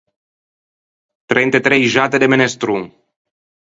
[1.29, 2.81] Trent’e trei xatte de menestron.